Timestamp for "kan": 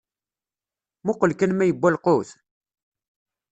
1.39-1.51